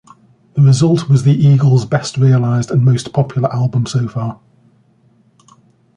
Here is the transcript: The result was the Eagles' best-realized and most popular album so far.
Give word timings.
The 0.55 0.63
result 0.63 1.07
was 1.09 1.21
the 1.21 1.31
Eagles' 1.47 1.85
best-realized 1.85 2.71
and 2.71 2.83
most 2.83 3.13
popular 3.13 3.53
album 3.53 3.85
so 3.85 4.07
far. 4.07 4.39